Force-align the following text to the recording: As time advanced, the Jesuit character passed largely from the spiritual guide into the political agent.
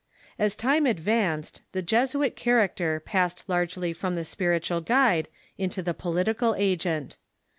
As 0.39 0.55
time 0.55 0.87
advanced, 0.87 1.61
the 1.73 1.83
Jesuit 1.83 2.35
character 2.35 2.99
passed 2.99 3.43
largely 3.47 3.93
from 3.93 4.15
the 4.15 4.25
spiritual 4.25 4.81
guide 4.81 5.27
into 5.59 5.83
the 5.83 5.93
political 5.93 6.55
agent. 6.57 7.17